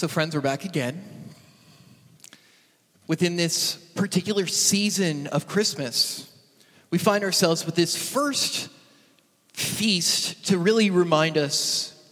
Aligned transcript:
So, 0.00 0.08
friends, 0.08 0.34
we're 0.34 0.40
back 0.40 0.64
again. 0.64 1.04
Within 3.06 3.36
this 3.36 3.74
particular 3.94 4.46
season 4.46 5.26
of 5.26 5.46
Christmas, 5.46 6.34
we 6.90 6.96
find 6.96 7.22
ourselves 7.22 7.66
with 7.66 7.74
this 7.74 7.94
first 7.94 8.70
feast 9.52 10.46
to 10.46 10.56
really 10.56 10.88
remind 10.88 11.36
us 11.36 12.02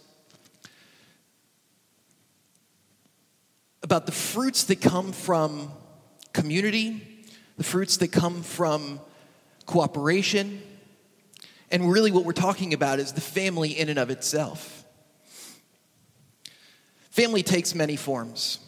about 3.83 4.05
the 4.05 4.13
fruits 4.13 4.65
that 4.65 4.83
come 4.83 5.13
from 5.13 5.73
community, 6.35 7.25
the 7.57 7.65
fruits 7.65 7.97
that 7.97 8.09
come 8.09 8.43
from 8.43 9.01
cooperation, 9.65 10.61
and 11.71 11.91
really 11.91 12.13
what 12.13 12.27
we're 12.27 12.33
talking 12.35 12.75
about 12.75 12.99
is 12.99 13.15
the 13.15 13.23
family 13.23 13.71
in 13.71 13.89
and 13.89 13.99
of 13.99 14.11
itself. 14.11 14.85
Family 17.19 17.43
takes 17.43 17.75
many 17.75 17.97
forms, 17.97 18.61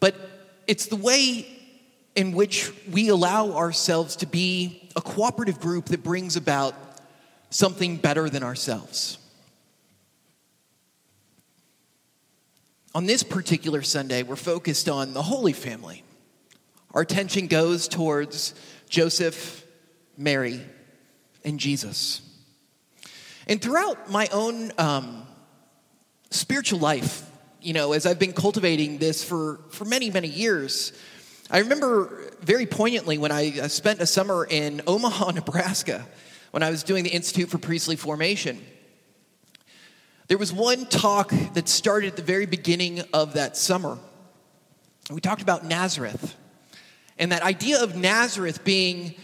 but 0.00 0.16
it's 0.66 0.86
the 0.86 0.96
way 0.96 1.46
in 2.16 2.32
which 2.32 2.72
we 2.90 3.08
allow 3.08 3.52
ourselves 3.52 4.16
to 4.16 4.26
be 4.26 4.90
a 4.96 5.00
cooperative 5.00 5.60
group 5.60 5.84
that 5.90 6.02
brings 6.02 6.34
about 6.34 6.74
something 7.50 7.98
better 7.98 8.28
than 8.28 8.42
ourselves. 8.42 9.18
On 12.96 13.06
this 13.06 13.22
particular 13.22 13.82
Sunday, 13.82 14.24
we're 14.24 14.34
focused 14.34 14.88
on 14.88 15.14
the 15.14 15.22
Holy 15.22 15.52
Family. 15.52 16.02
Our 16.94 17.02
attention 17.02 17.46
goes 17.46 17.86
towards 17.86 18.54
Joseph, 18.88 19.64
Mary, 20.16 20.60
and 21.44 21.60
Jesus. 21.60 22.22
And 23.46 23.62
throughout 23.62 24.10
my 24.10 24.26
own 24.32 24.72
um, 24.78 25.27
spiritual 26.30 26.78
life, 26.78 27.28
you 27.60 27.72
know, 27.72 27.92
as 27.92 28.06
I've 28.06 28.18
been 28.18 28.32
cultivating 28.32 28.98
this 28.98 29.24
for, 29.24 29.60
for 29.70 29.84
many, 29.84 30.10
many 30.10 30.28
years, 30.28 30.92
I 31.50 31.58
remember 31.58 32.30
very 32.40 32.66
poignantly 32.66 33.18
when 33.18 33.32
I 33.32 33.50
spent 33.68 34.00
a 34.00 34.06
summer 34.06 34.46
in 34.48 34.82
Omaha, 34.86 35.32
Nebraska, 35.32 36.06
when 36.50 36.62
I 36.62 36.70
was 36.70 36.82
doing 36.82 37.04
the 37.04 37.10
Institute 37.10 37.48
for 37.48 37.58
Priestly 37.58 37.96
Formation. 37.96 38.64
There 40.28 40.38
was 40.38 40.52
one 40.52 40.84
talk 40.86 41.32
that 41.54 41.68
started 41.68 42.08
at 42.08 42.16
the 42.16 42.22
very 42.22 42.44
beginning 42.44 43.00
of 43.14 43.34
that 43.34 43.56
summer. 43.56 43.98
We 45.10 45.22
talked 45.22 45.40
about 45.40 45.64
Nazareth 45.64 46.36
and 47.18 47.32
that 47.32 47.42
idea 47.42 47.82
of 47.82 47.96
Nazareth 47.96 48.62
being 48.62 49.14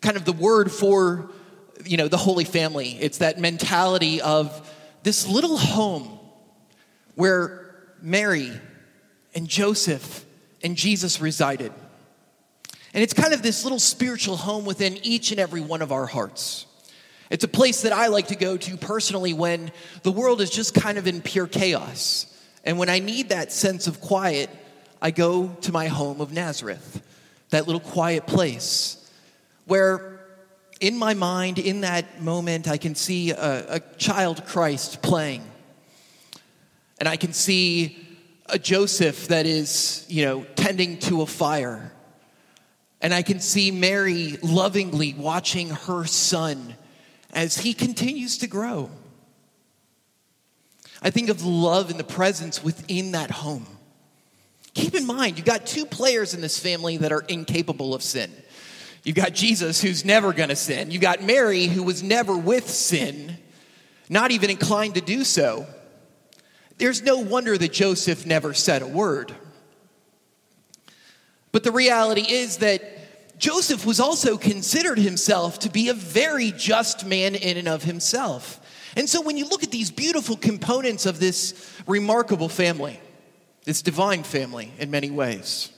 kind 0.00 0.16
of 0.16 0.24
the 0.24 0.32
word 0.32 0.72
for, 0.72 1.30
you 1.84 1.96
know, 1.96 2.08
the 2.08 2.16
Holy 2.16 2.44
Family. 2.44 2.98
It's 3.00 3.18
that 3.18 3.38
mentality 3.38 4.20
of 4.20 4.68
this 5.04 5.28
little 5.28 5.56
home 5.56 6.17
where 7.18 7.74
Mary 8.00 8.52
and 9.34 9.48
Joseph 9.48 10.24
and 10.62 10.76
Jesus 10.76 11.20
resided. 11.20 11.72
And 12.94 13.02
it's 13.02 13.12
kind 13.12 13.34
of 13.34 13.42
this 13.42 13.64
little 13.64 13.80
spiritual 13.80 14.36
home 14.36 14.64
within 14.64 14.98
each 15.02 15.32
and 15.32 15.40
every 15.40 15.60
one 15.60 15.82
of 15.82 15.90
our 15.90 16.06
hearts. 16.06 16.66
It's 17.28 17.42
a 17.42 17.48
place 17.48 17.82
that 17.82 17.92
I 17.92 18.06
like 18.06 18.28
to 18.28 18.36
go 18.36 18.56
to 18.56 18.76
personally 18.76 19.32
when 19.32 19.72
the 20.04 20.12
world 20.12 20.40
is 20.40 20.48
just 20.48 20.74
kind 20.74 20.96
of 20.96 21.08
in 21.08 21.20
pure 21.20 21.48
chaos. 21.48 22.32
And 22.62 22.78
when 22.78 22.88
I 22.88 23.00
need 23.00 23.30
that 23.30 23.50
sense 23.50 23.88
of 23.88 24.00
quiet, 24.00 24.48
I 25.02 25.10
go 25.10 25.48
to 25.62 25.72
my 25.72 25.88
home 25.88 26.20
of 26.20 26.32
Nazareth, 26.32 27.02
that 27.50 27.66
little 27.66 27.80
quiet 27.80 28.28
place 28.28 29.10
where, 29.66 30.20
in 30.80 30.96
my 30.96 31.14
mind, 31.14 31.58
in 31.58 31.80
that 31.80 32.22
moment, 32.22 32.68
I 32.68 32.76
can 32.76 32.94
see 32.94 33.32
a, 33.32 33.74
a 33.74 33.80
child 33.96 34.46
Christ 34.46 35.02
playing 35.02 35.42
and 36.98 37.08
I 37.08 37.16
can 37.16 37.32
see 37.32 37.98
a 38.46 38.58
Joseph 38.58 39.28
that 39.28 39.46
is, 39.46 40.04
you 40.08 40.24
know, 40.24 40.44
tending 40.56 40.98
to 41.00 41.22
a 41.22 41.26
fire. 41.26 41.92
And 43.00 43.14
I 43.14 43.22
can 43.22 43.40
see 43.40 43.70
Mary 43.70 44.38
lovingly 44.42 45.14
watching 45.14 45.70
her 45.70 46.04
son 46.04 46.74
as 47.32 47.58
he 47.58 47.74
continues 47.74 48.38
to 48.38 48.46
grow. 48.46 48.90
I 51.00 51.10
think 51.10 51.28
of 51.28 51.44
love 51.44 51.90
and 51.90 51.98
the 51.98 52.04
presence 52.04 52.64
within 52.64 53.12
that 53.12 53.30
home. 53.30 53.66
Keep 54.74 54.94
in 54.94 55.06
mind, 55.06 55.36
you've 55.36 55.46
got 55.46 55.66
two 55.66 55.86
players 55.86 56.34
in 56.34 56.40
this 56.40 56.58
family 56.58 56.96
that 56.98 57.12
are 57.12 57.24
incapable 57.28 57.94
of 57.94 58.02
sin. 58.02 58.32
You've 59.04 59.16
got 59.16 59.32
Jesus, 59.32 59.80
who's 59.80 60.04
never 60.04 60.32
going 60.32 60.48
to 60.48 60.56
sin. 60.56 60.90
You've 60.90 61.02
got 61.02 61.22
Mary, 61.22 61.66
who 61.66 61.82
was 61.82 62.02
never 62.02 62.36
with 62.36 62.68
sin, 62.68 63.36
not 64.08 64.32
even 64.32 64.50
inclined 64.50 64.94
to 64.96 65.00
do 65.00 65.24
so. 65.24 65.66
There's 66.78 67.02
no 67.02 67.18
wonder 67.18 67.58
that 67.58 67.72
Joseph 67.72 68.24
never 68.24 68.54
said 68.54 68.82
a 68.82 68.86
word. 68.86 69.34
But 71.52 71.64
the 71.64 71.72
reality 71.72 72.22
is 72.22 72.58
that 72.58 73.38
Joseph 73.38 73.86
was 73.86 74.00
also 74.00 74.36
considered 74.36 74.98
himself 74.98 75.60
to 75.60 75.70
be 75.70 75.88
a 75.88 75.94
very 75.94 76.52
just 76.52 77.06
man 77.06 77.34
in 77.34 77.56
and 77.56 77.68
of 77.68 77.84
himself. 77.84 78.60
And 78.96 79.08
so 79.08 79.20
when 79.20 79.36
you 79.36 79.48
look 79.48 79.62
at 79.62 79.70
these 79.70 79.90
beautiful 79.90 80.36
components 80.36 81.06
of 81.06 81.20
this 81.20 81.72
remarkable 81.86 82.48
family, 82.48 83.00
this 83.64 83.82
divine 83.82 84.22
family 84.22 84.72
in 84.78 84.90
many 84.90 85.10
ways, 85.10 85.70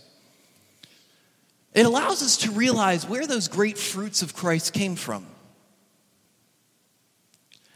it 1.74 1.86
allows 1.86 2.22
us 2.22 2.38
to 2.38 2.50
realize 2.50 3.06
where 3.06 3.26
those 3.26 3.48
great 3.48 3.78
fruits 3.78 4.22
of 4.22 4.34
Christ 4.34 4.72
came 4.72 4.96
from. 4.96 5.26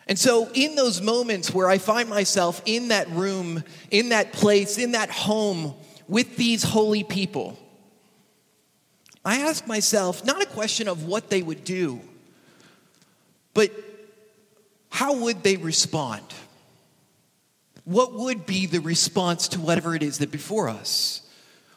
And 0.06 0.18
so, 0.18 0.50
in 0.52 0.74
those 0.74 1.00
moments 1.00 1.52
where 1.52 1.68
I 1.68 1.78
find 1.78 2.08
myself 2.08 2.60
in 2.66 2.88
that 2.88 3.08
room, 3.10 3.64
in 3.90 4.10
that 4.10 4.32
place, 4.32 4.76
in 4.76 4.92
that 4.92 5.10
home 5.10 5.74
with 6.08 6.36
these 6.36 6.62
holy 6.62 7.04
people, 7.04 7.58
I 9.24 9.40
ask 9.40 9.66
myself 9.66 10.24
not 10.24 10.42
a 10.42 10.46
question 10.46 10.88
of 10.88 11.04
what 11.04 11.30
they 11.30 11.42
would 11.42 11.64
do, 11.64 12.00
but 13.54 13.72
how 14.90 15.16
would 15.16 15.42
they 15.42 15.56
respond? 15.56 16.22
What 17.84 18.12
would 18.12 18.46
be 18.46 18.66
the 18.66 18.80
response 18.80 19.48
to 19.48 19.60
whatever 19.60 19.94
it 19.94 20.02
is 20.02 20.18
that 20.18 20.30
before 20.30 20.68
us? 20.68 21.22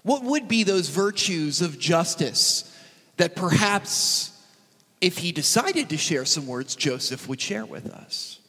What 0.03 0.23
would 0.23 0.47
be 0.47 0.63
those 0.63 0.89
virtues 0.89 1.61
of 1.61 1.79
justice 1.79 2.73
that 3.17 3.35
perhaps 3.35 4.36
if 5.01 5.19
he 5.19 5.31
decided 5.31 5.89
to 5.89 5.97
share 5.97 6.25
some 6.25 6.47
words, 6.47 6.75
Joseph 6.75 7.27
would 7.27 7.39
share 7.39 7.65
with 7.65 7.87
us. 7.87 8.39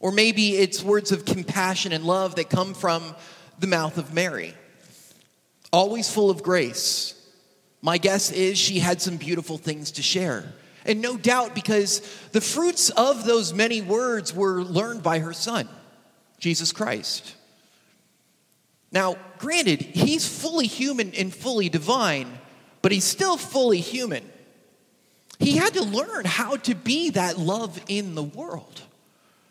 Or 0.00 0.10
maybe 0.10 0.56
it's 0.56 0.82
words 0.82 1.12
of 1.12 1.24
compassion 1.24 1.92
and 1.92 2.04
love 2.04 2.34
that 2.36 2.50
come 2.50 2.74
from 2.74 3.14
the 3.58 3.68
mouth 3.68 3.98
of 3.98 4.12
Mary. 4.12 4.54
Always 5.72 6.10
full 6.10 6.28
of 6.28 6.42
grace. 6.42 7.14
My 7.80 7.98
guess 7.98 8.32
is 8.32 8.58
she 8.58 8.80
had 8.80 9.00
some 9.00 9.16
beautiful 9.16 9.58
things 9.58 9.92
to 9.92 10.02
share. 10.02 10.52
And 10.84 11.00
no 11.00 11.16
doubt 11.16 11.54
because 11.54 12.00
the 12.32 12.40
fruits 12.40 12.90
of 12.90 13.24
those 13.24 13.54
many 13.54 13.80
words 13.80 14.34
were 14.34 14.62
learned 14.64 15.04
by 15.04 15.20
her 15.20 15.32
son, 15.32 15.68
Jesus 16.40 16.72
Christ. 16.72 17.36
Now, 18.90 19.16
granted, 19.38 19.80
he's 19.80 20.26
fully 20.26 20.66
human 20.66 21.14
and 21.14 21.32
fully 21.32 21.68
divine, 21.68 22.38
but 22.82 22.90
he's 22.90 23.04
still 23.04 23.36
fully 23.36 23.78
human. 23.78 24.28
He 25.38 25.56
had 25.56 25.74
to 25.74 25.82
learn 25.82 26.24
how 26.24 26.56
to 26.56 26.74
be 26.74 27.10
that 27.10 27.38
love 27.38 27.80
in 27.88 28.14
the 28.14 28.22
world. 28.22 28.82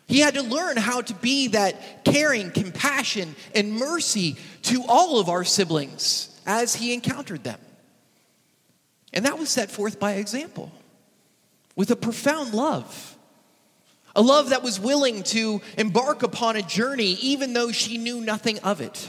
He 0.06 0.20
had 0.20 0.34
to 0.34 0.42
learn 0.42 0.76
how 0.76 1.00
to 1.00 1.14
be 1.14 1.48
that 1.48 2.04
caring, 2.04 2.50
compassion, 2.50 3.34
and 3.54 3.72
mercy 3.72 4.36
to 4.62 4.84
all 4.88 5.18
of 5.18 5.28
our 5.28 5.44
siblings 5.44 6.28
as 6.46 6.74
he 6.74 6.92
encountered 6.92 7.44
them. 7.44 7.58
And 9.12 9.24
that 9.26 9.38
was 9.38 9.48
set 9.48 9.70
forth 9.70 9.98
by 9.98 10.12
example 10.12 10.72
with 11.76 11.90
a 11.90 11.96
profound 11.96 12.54
love. 12.54 13.16
A 14.14 14.22
love 14.22 14.50
that 14.50 14.62
was 14.62 14.78
willing 14.78 15.22
to 15.24 15.62
embark 15.78 16.22
upon 16.22 16.56
a 16.56 16.62
journey 16.62 17.16
even 17.22 17.54
though 17.54 17.72
she 17.72 17.96
knew 17.96 18.20
nothing 18.20 18.58
of 18.58 18.80
it. 18.80 19.08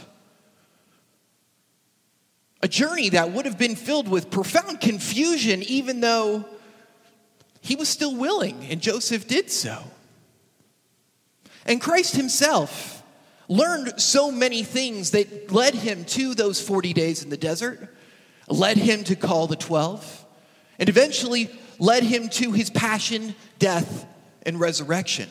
A 2.62 2.68
journey 2.70 3.10
that 3.10 3.32
would 3.32 3.46
have 3.46 3.58
been 3.58 3.76
filled 3.76 4.08
with 4.08 4.32
profound 4.32 4.80
confusion 4.80 5.62
even 5.64 6.00
though 6.00 6.46
he 7.64 7.78
was 7.78 7.88
still 7.88 8.14
willing, 8.14 8.68
and 8.70 8.82
Joseph 8.82 9.26
did 9.26 9.50
so. 9.50 9.82
And 11.66 11.80
Christ 11.80 12.18
himself 12.18 13.02
learned 13.48 14.02
so 14.02 14.32
many 14.32 14.64
things 14.64 15.12
that 15.12 15.50
led 15.50 15.74
him 15.74 16.04
to 16.04 16.36
those 16.36 16.60
40 16.60 16.92
days 16.92 17.24
in 17.24 17.30
the 17.30 17.38
desert, 17.38 17.96
led 18.50 18.76
him 18.76 19.06
to 19.06 19.16
call 19.16 19.48
the 19.48 19.56
12, 19.56 20.26
and 20.78 20.90
eventually 20.90 21.50
led 21.80 22.04
him 22.04 22.28
to 22.30 22.52
his 22.52 22.70
passion, 22.70 23.34
death, 23.60 24.06
and 24.46 24.60
resurrection. 24.60 25.30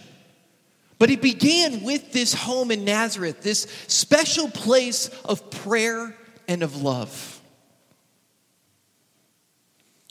But 0.99 1.11
it 1.11 1.20
began 1.20 1.82
with 1.82 2.12
this 2.12 2.32
home 2.32 2.70
in 2.70 2.87
Nazareth, 2.87 3.43
this 3.43 3.67
special 3.88 4.49
place 4.49 5.08
of 5.26 5.50
prayer 5.50 6.17
and 6.49 6.62
of 6.62 6.81
love. 6.81 7.43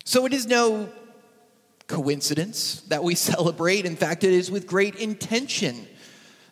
So 0.06 0.27
it 0.27 0.33
is 0.33 0.45
no 0.45 0.91
coincidence 1.92 2.82
that 2.88 3.04
we 3.04 3.16
celebrate. 3.32 3.86
In 3.86 3.96
fact, 3.96 4.24
it 4.24 4.34
is 4.34 4.50
with 4.50 4.66
great 4.66 4.96
intention 4.96 5.88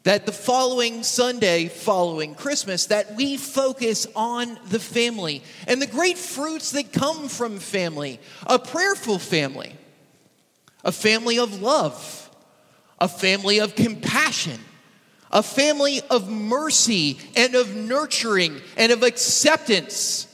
that 0.04 0.26
the 0.26 0.32
following 0.32 1.04
Sunday, 1.04 1.68
following 1.68 2.34
Christmas, 2.34 2.88
that 2.88 3.16
we 3.16 3.38
focus 3.38 4.08
on 4.16 4.58
the 4.70 4.80
family 4.80 5.44
and 5.68 5.82
the 5.82 5.88
great 5.88 6.18
fruits 6.18 6.72
that 6.72 6.94
come 6.94 7.28
from 7.28 7.60
family 7.60 8.20
a 8.48 8.58
prayerful 8.58 9.20
family, 9.20 9.76
a 10.84 10.92
family 10.92 11.38
of 11.38 11.62
love, 11.62 12.30
a 13.00 13.08
family 13.08 13.60
of 13.60 13.76
compassion, 13.76 14.60
a 15.32 15.44
family 15.44 16.02
of 16.10 16.30
mercy 16.30 17.20
and 17.36 17.56
of 17.56 17.76
nurturing 17.76 18.62
and 18.78 18.92
of 18.92 19.04
acceptance, 19.04 20.28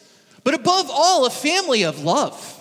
but 0.43 0.53
above 0.53 0.89
all, 0.91 1.25
a 1.25 1.31
family 1.31 1.83
of 1.83 2.03
love. 2.03 2.51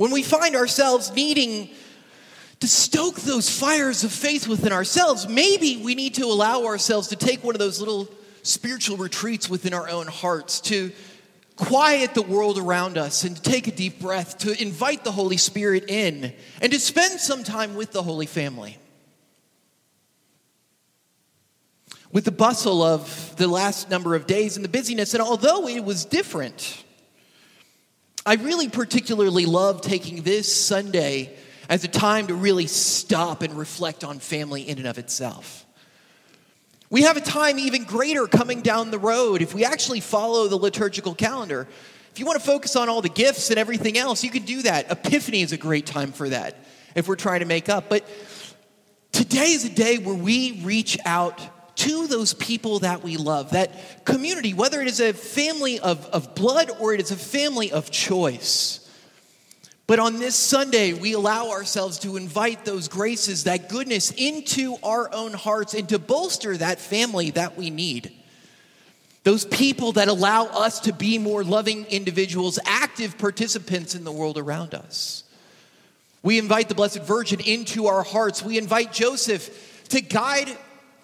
When 0.00 0.12
we 0.12 0.22
find 0.22 0.56
ourselves 0.56 1.12
needing 1.12 1.68
to 2.60 2.66
stoke 2.66 3.16
those 3.16 3.50
fires 3.50 4.02
of 4.02 4.10
faith 4.10 4.48
within 4.48 4.72
ourselves, 4.72 5.28
maybe 5.28 5.76
we 5.76 5.94
need 5.94 6.14
to 6.14 6.24
allow 6.24 6.64
ourselves 6.64 7.08
to 7.08 7.16
take 7.16 7.44
one 7.44 7.54
of 7.54 7.58
those 7.58 7.80
little 7.80 8.08
spiritual 8.42 8.96
retreats 8.96 9.50
within 9.50 9.74
our 9.74 9.90
own 9.90 10.06
hearts 10.06 10.62
to 10.62 10.90
quiet 11.56 12.14
the 12.14 12.22
world 12.22 12.56
around 12.56 12.96
us 12.96 13.24
and 13.24 13.36
to 13.36 13.42
take 13.42 13.66
a 13.66 13.72
deep 13.72 14.00
breath, 14.00 14.38
to 14.38 14.58
invite 14.58 15.04
the 15.04 15.12
Holy 15.12 15.36
Spirit 15.36 15.90
in, 15.90 16.32
and 16.62 16.72
to 16.72 16.80
spend 16.80 17.20
some 17.20 17.44
time 17.44 17.74
with 17.74 17.92
the 17.92 18.02
Holy 18.02 18.24
Family. 18.24 18.78
With 22.10 22.24
the 22.24 22.32
bustle 22.32 22.82
of 22.82 23.36
the 23.36 23.48
last 23.48 23.90
number 23.90 24.14
of 24.14 24.26
days 24.26 24.56
and 24.56 24.64
the 24.64 24.70
busyness, 24.70 25.12
and 25.12 25.22
although 25.22 25.68
it 25.68 25.84
was 25.84 26.06
different, 26.06 26.84
I 28.26 28.34
really 28.34 28.68
particularly 28.68 29.46
love 29.46 29.80
taking 29.80 30.22
this 30.22 30.54
Sunday 30.54 31.34
as 31.68 31.84
a 31.84 31.88
time 31.88 32.26
to 32.26 32.34
really 32.34 32.66
stop 32.66 33.42
and 33.42 33.54
reflect 33.54 34.04
on 34.04 34.18
family 34.18 34.68
in 34.68 34.78
and 34.78 34.86
of 34.86 34.98
itself. 34.98 35.64
We 36.90 37.02
have 37.02 37.16
a 37.16 37.20
time 37.20 37.58
even 37.58 37.84
greater 37.84 38.26
coming 38.26 38.60
down 38.60 38.90
the 38.90 38.98
road 38.98 39.40
if 39.40 39.54
we 39.54 39.64
actually 39.64 40.00
follow 40.00 40.48
the 40.48 40.56
liturgical 40.56 41.14
calendar. 41.14 41.66
If 42.12 42.18
you 42.18 42.26
want 42.26 42.40
to 42.40 42.44
focus 42.44 42.76
on 42.76 42.88
all 42.88 43.00
the 43.00 43.08
gifts 43.08 43.50
and 43.50 43.58
everything 43.58 43.96
else, 43.96 44.24
you 44.24 44.30
can 44.30 44.42
do 44.42 44.62
that. 44.62 44.90
Epiphany 44.90 45.42
is 45.42 45.52
a 45.52 45.56
great 45.56 45.86
time 45.86 46.12
for 46.12 46.28
that 46.28 46.56
if 46.94 47.06
we're 47.08 47.16
trying 47.16 47.40
to 47.40 47.46
make 47.46 47.68
up. 47.68 47.88
But 47.88 48.04
today 49.12 49.52
is 49.52 49.64
a 49.64 49.70
day 49.70 49.98
where 49.98 50.14
we 50.14 50.60
reach 50.62 50.98
out 51.06 51.40
to 51.80 52.06
those 52.06 52.34
people 52.34 52.80
that 52.80 53.02
we 53.02 53.16
love, 53.16 53.50
that 53.50 54.04
community, 54.04 54.52
whether 54.52 54.82
it 54.82 54.86
is 54.86 55.00
a 55.00 55.14
family 55.14 55.80
of, 55.80 56.04
of 56.08 56.34
blood 56.34 56.70
or 56.78 56.92
it 56.92 57.00
is 57.00 57.10
a 57.10 57.16
family 57.16 57.72
of 57.72 57.90
choice. 57.90 58.86
But 59.86 59.98
on 59.98 60.18
this 60.18 60.36
Sunday, 60.36 60.92
we 60.92 61.14
allow 61.14 61.50
ourselves 61.50 61.98
to 62.00 62.18
invite 62.18 62.66
those 62.66 62.88
graces, 62.88 63.44
that 63.44 63.70
goodness 63.70 64.10
into 64.10 64.76
our 64.82 65.12
own 65.12 65.32
hearts 65.32 65.72
and 65.72 65.88
to 65.88 65.98
bolster 65.98 66.54
that 66.58 66.78
family 66.80 67.30
that 67.30 67.56
we 67.56 67.70
need. 67.70 68.12
Those 69.24 69.46
people 69.46 69.92
that 69.92 70.08
allow 70.08 70.44
us 70.44 70.80
to 70.80 70.92
be 70.92 71.16
more 71.16 71.42
loving 71.42 71.86
individuals, 71.86 72.58
active 72.66 73.16
participants 73.16 73.94
in 73.94 74.04
the 74.04 74.12
world 74.12 74.36
around 74.36 74.74
us. 74.74 75.24
We 76.22 76.38
invite 76.38 76.68
the 76.68 76.74
Blessed 76.74 77.02
Virgin 77.04 77.40
into 77.40 77.86
our 77.86 78.02
hearts. 78.02 78.44
We 78.44 78.58
invite 78.58 78.92
Joseph 78.92 79.88
to 79.88 80.02
guide 80.02 80.56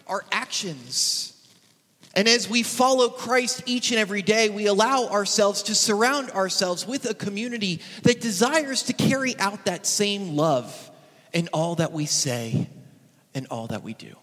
our 0.07 0.25
actions 0.31 1.37
and 2.17 2.27
as 2.29 2.49
we 2.49 2.63
follow 2.63 3.11
Christ 3.11 3.63
each 3.67 3.91
and 3.91 4.01
every 4.01 4.23
day, 4.23 4.49
we 4.49 4.67
allow 4.67 5.09
ourselves 5.09 5.65
to 5.65 5.75
surround 5.75 6.31
ourselves 6.31 6.87
with 6.87 7.05
a 7.05 7.13
community 7.13 7.83
that 8.05 8.23
desires 8.23 8.85
to 8.85 8.95
carry 8.95 9.39
out 9.39 9.67
that 9.67 9.85
same 9.85 10.35
love 10.35 10.91
in 11.35 11.51
all 11.53 11.75
that 11.75 11.93
we 11.93 12.07
say 12.07 12.71
and 13.35 13.47
all 13.51 13.67
that 13.67 13.83
we 13.83 13.93
do. 13.93 14.17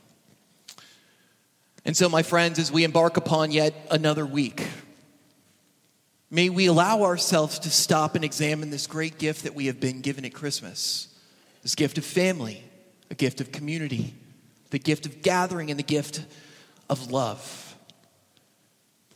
And 1.86 1.96
so, 1.96 2.10
my 2.10 2.24
friends, 2.24 2.58
as 2.58 2.72
we 2.72 2.84
embark 2.84 3.16
upon 3.16 3.52
yet 3.52 3.76
another 3.92 4.26
week, 4.26 4.68
may 6.32 6.50
we 6.50 6.66
allow 6.66 7.04
ourselves 7.04 7.60
to 7.60 7.70
stop 7.70 8.16
and 8.16 8.26
examine 8.26 8.72
this 8.72 8.88
great 8.88 9.20
gift 9.20 9.44
that 9.44 9.54
we 9.54 9.68
have 9.68 9.80
been 9.80 10.02
given 10.02 10.26
at 10.26 10.34
Christmas 10.34 11.10
this 11.62 11.76
gift 11.76 11.98
of 11.98 12.04
family, 12.04 12.62
a 13.10 13.16
gift 13.16 13.40
of 13.40 13.52
community, 13.52 14.16
the 14.74 14.80
gift 14.80 15.06
of 15.06 15.22
gathering, 15.22 15.70
and 15.70 15.78
the 15.78 15.84
gift 15.84 16.26
of 16.90 17.12
love. 17.12 17.76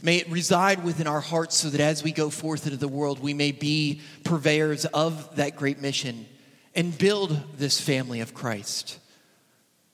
May 0.03 0.17
it 0.17 0.29
reside 0.29 0.83
within 0.83 1.07
our 1.07 1.19
hearts 1.19 1.57
so 1.57 1.71
that 1.71 1.81
as 1.81 2.03
we 2.03 2.11
go 2.11 2.29
forth 2.29 2.67
into 2.67 2.77
the 2.77 2.87
world, 2.87 3.19
we 3.19 3.33
may 3.33 3.51
be 3.51 4.01
purveyors 4.23 4.85
of 4.85 5.35
that 5.37 5.55
great 5.55 5.79
mission 5.81 6.27
and 6.75 6.95
build 6.95 7.41
this 7.57 7.81
family 7.81 8.19
of 8.19 8.35
Christ, 8.35 8.99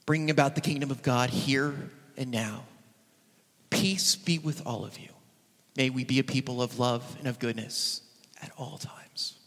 bringing 0.05 0.29
about 0.29 0.55
the 0.55 0.61
kingdom 0.61 0.91
of 0.91 1.01
God 1.01 1.29
here 1.29 1.89
and 2.17 2.29
now. 2.29 2.65
Peace 3.69 4.17
be 4.17 4.39
with 4.39 4.67
all 4.67 4.83
of 4.83 4.99
you. 4.99 5.09
May 5.77 5.89
we 5.89 6.03
be 6.03 6.19
a 6.19 6.25
people 6.25 6.61
of 6.61 6.77
love 6.77 7.15
and 7.19 7.27
of 7.29 7.39
goodness 7.39 8.01
at 8.41 8.51
all 8.57 8.77
times. 8.77 9.39